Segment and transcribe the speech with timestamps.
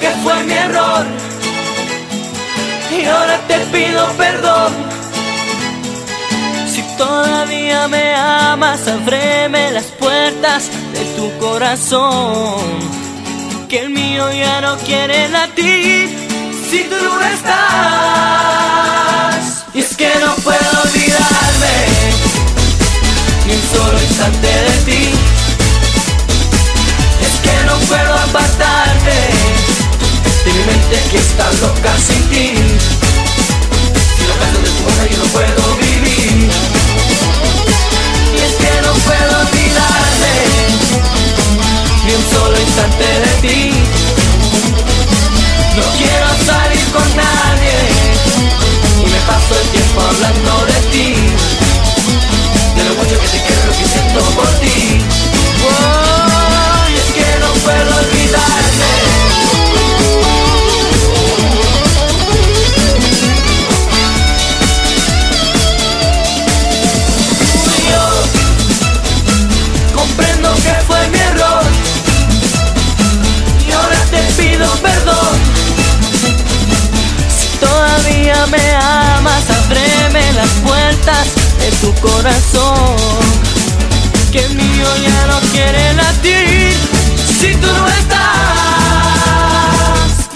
[0.00, 1.06] que fue mi error
[2.90, 4.72] y ahora te pido perdón.
[6.72, 12.62] Si todavía me amas, ábreme las puertas de tu corazón,
[13.68, 16.08] que el mío ya no quiere latir
[16.70, 17.56] si tú no estás.
[19.74, 21.76] Y es que no puedo olvidarme
[23.46, 25.02] ni un solo instante de ti.
[27.26, 28.49] Es que no puedo apagar
[30.60, 32.54] mi mente que está loca sin ti.
[34.16, 36.50] Si no canto de tu boca yo no puedo vivir.
[38.34, 40.34] Y es que no puedo olvidarme
[42.04, 43.72] ni un solo instante de ti.
[45.76, 47.76] No quiero salir con nadie
[49.00, 51.14] y me paso el tiempo hablando de ti.
[52.76, 54.99] De lo mucho que te quiero, y lo que siento por ti.
[78.46, 81.26] me amas, ábreme las puertas
[81.58, 82.96] de tu corazón.
[84.32, 86.74] Que el mío ya no quiere latir
[87.40, 88.20] si tú no estás.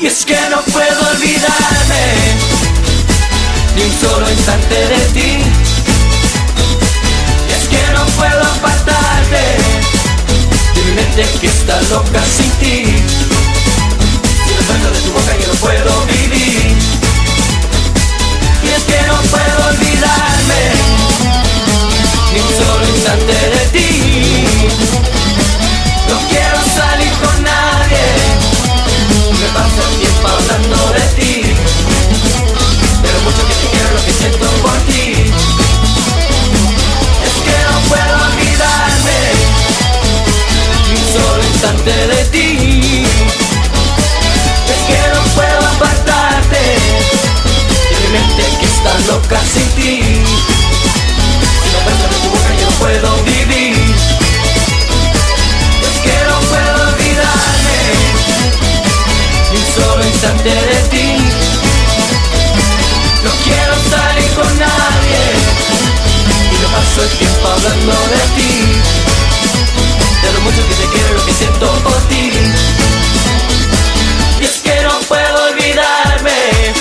[0.01, 2.05] Y es que no puedo olvidarme
[3.77, 5.43] ni un solo instante de ti.
[7.49, 9.43] Y es que no puedo apartarte
[10.75, 12.23] de mi mente que está loca.
[67.05, 68.53] El tiempo hablando de ti.
[70.23, 72.31] De lo mucho que te quiero, lo que siento por ti.
[74.41, 76.73] Y es que no puedo olvidarme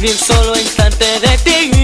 [0.00, 1.75] ni un solo instante de ti.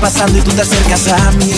[0.00, 1.52] Pasando y tú te acercas a mí.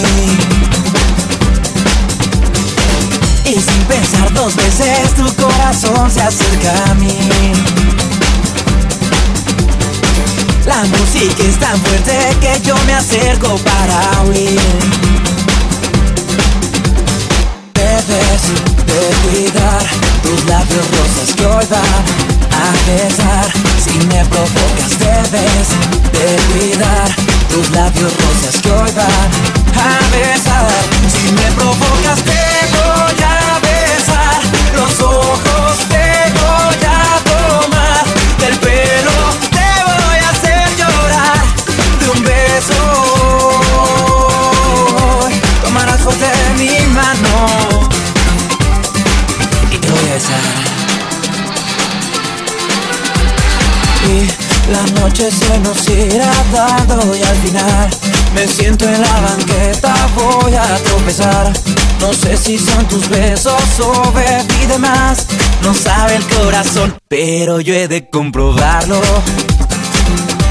[3.44, 7.18] Y sin pensar dos veces tu corazón se acerca a mí.
[10.66, 14.60] La música es tan fuerte que yo me acerco para oír.
[17.74, 18.42] Debes
[18.86, 19.84] de cuidar
[20.22, 23.52] tus labios rosas que hoy van a besar.
[23.84, 25.68] Si me provocas, debes
[26.12, 26.91] de cuidar
[28.98, 30.68] a besar.
[31.08, 34.40] Si me provocas, te voy a besar.
[34.74, 38.04] Los ojos te voy a tomar
[38.38, 39.12] del pelo.
[39.50, 41.40] Te voy a hacer llorar
[42.00, 42.80] de un beso.
[45.62, 47.88] Tomarás fuerte mi mano
[49.70, 50.44] y te voy a besar.
[54.04, 54.16] Y
[54.70, 60.54] la noche se nos irá dando y al final me siento en la banqueta, voy
[60.54, 61.52] a tropezar.
[62.00, 65.26] No sé si son tus besos o bebí de más,
[65.62, 69.00] no sabe el corazón, pero yo he de comprobarlo.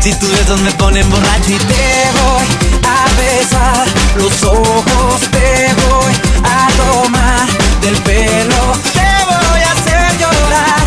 [0.01, 2.45] Si tus besos me ponen borracho y te voy
[2.88, 6.13] a besar los ojos, te voy
[6.43, 7.47] a tomar
[7.82, 10.86] del pelo, te voy a hacer llorar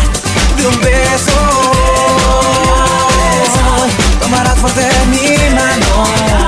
[0.57, 1.39] de un beso.
[4.19, 6.44] Tomarás fuerte mi mano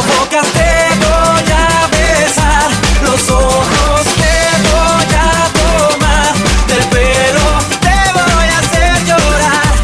[0.00, 2.70] bocas te voy a besar,
[3.02, 4.36] los ojos te
[4.70, 6.32] voy a tomar,
[6.68, 7.46] del pelo
[7.80, 9.74] te voy a hacer llorar,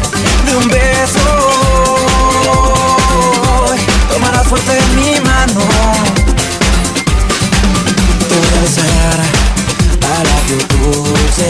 [0.45, 1.29] de un beso
[3.67, 3.79] hoy,
[4.11, 5.61] tomarás fuerte en mi mano.
[8.29, 9.19] Tú besar
[10.01, 11.47] a la que tú se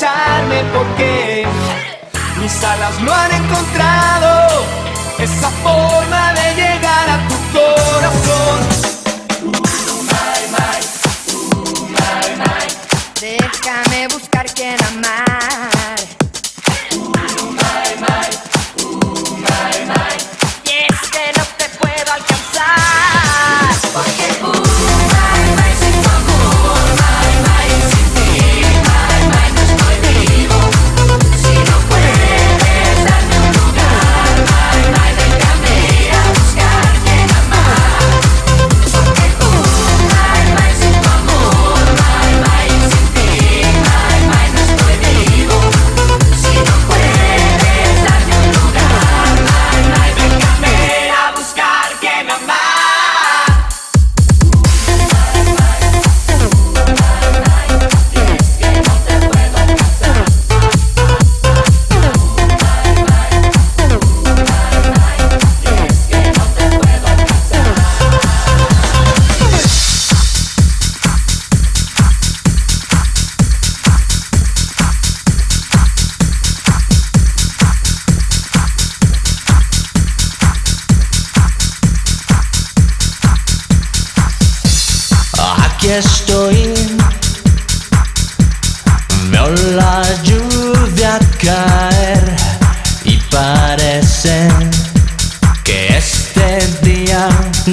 [0.00, 1.46] marcharme porque
[2.40, 4.09] mis alas no han encontrado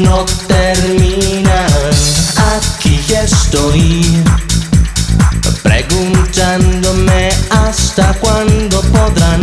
[0.02, 1.68] no termina.
[2.56, 4.24] Aquí estoy
[5.64, 9.42] preguntándome hasta cuándo podrán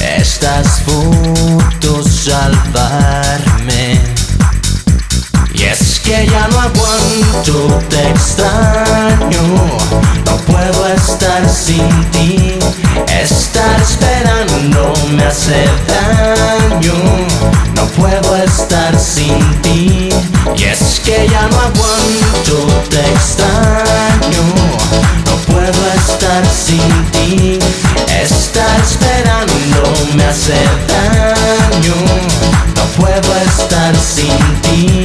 [0.00, 4.00] estas fotos salvarme.
[5.54, 9.42] Y es que ya no aguanto, te extraño,
[10.26, 12.58] no puedo estar sin ti.
[13.08, 20.10] Estar esperando me hace daño no puedo estar sin ti.
[20.56, 24.44] Y es que ya no aguanto, te extraño.
[25.26, 27.58] No puedo estar sin ti.
[28.22, 29.82] Estar esperando
[30.14, 30.58] me hace
[30.92, 31.94] daño.
[32.76, 34.99] No puedo estar sin ti.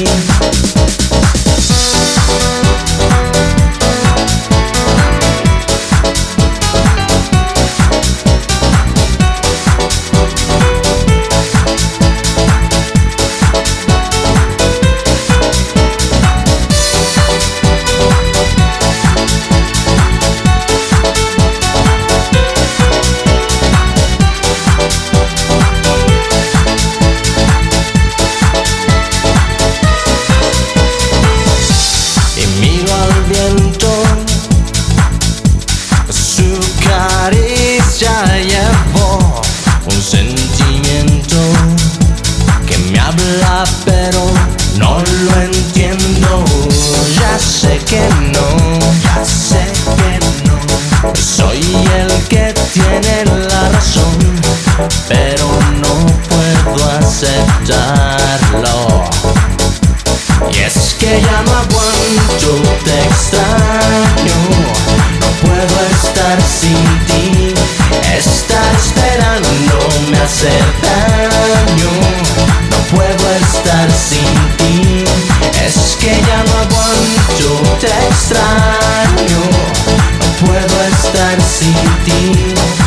[78.25, 79.39] extraño,
[80.19, 81.73] no puedo estar sin
[82.05, 82.31] ti,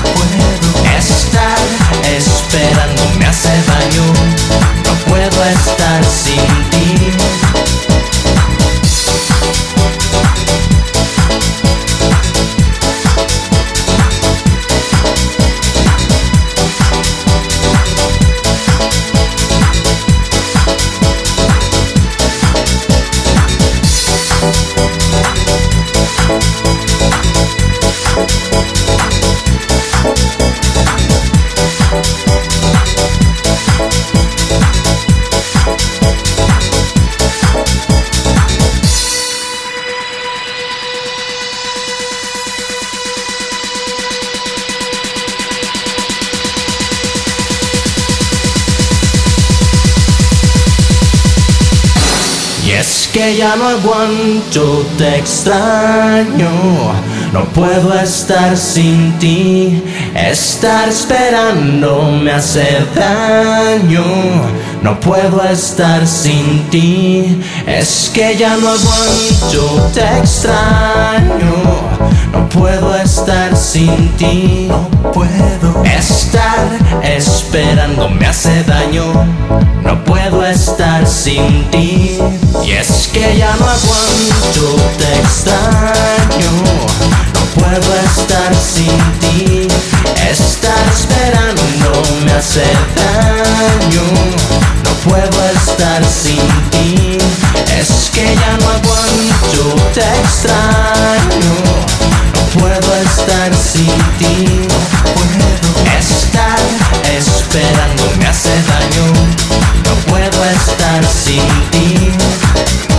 [0.02, 1.58] puedo estar
[2.02, 2.87] esperando.
[53.58, 56.50] no aguanto, te extraño.
[57.32, 59.82] No puedo estar sin ti,
[60.14, 64.04] estar esperando me hace daño.
[64.82, 71.54] No puedo estar sin ti, es que ya no aguanto, te extraño.
[72.32, 76.66] No puedo estar sin ti, no puedo estar
[77.02, 79.12] esperando me hace daño.
[79.82, 82.18] No puedo estar sin ti
[82.64, 86.50] y es que ya no aguanto, te extraño.
[87.34, 89.68] No puedo estar sin ti,
[90.30, 92.64] estar esperando me hace
[92.96, 94.02] daño.
[94.84, 97.18] No puedo estar sin ti,
[97.78, 101.54] es que ya no aguanto, te extraño.
[102.54, 104.66] No puedo estar sin ti,
[105.14, 106.58] puedo estar
[107.16, 109.57] esperando me hace daño.
[112.18, 112.97] No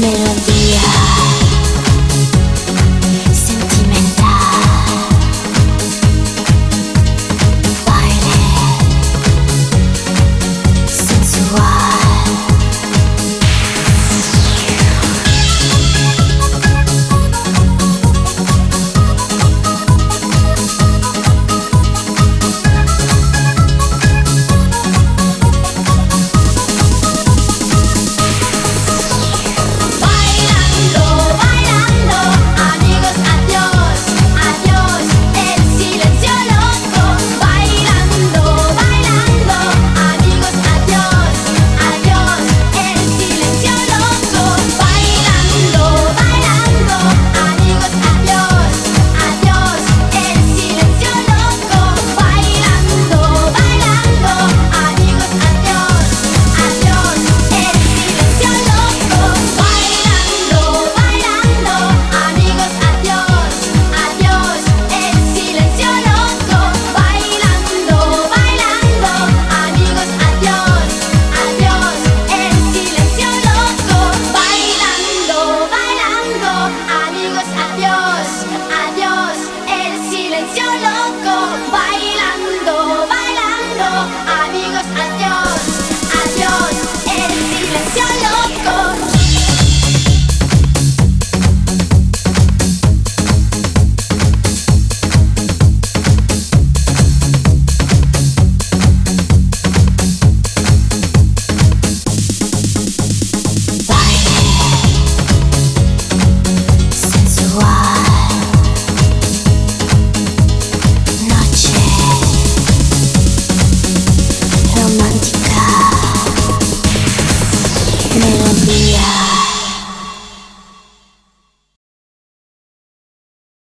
[0.00, 0.57] Melodía.